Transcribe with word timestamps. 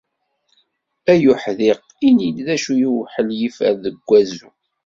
Ay 1.11 1.23
uḥdiq 1.31 1.81
ini-d 2.07 2.37
d 2.45 2.47
acu-t 2.55 2.79
yewḥel 2.81 3.29
yifer 3.39 3.73
deg 3.83 3.95
wazzu. 4.07 4.49